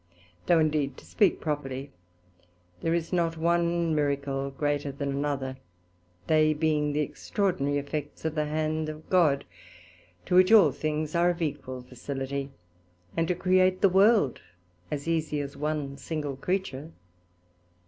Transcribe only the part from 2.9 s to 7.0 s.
is not one Miracle greater than another, they being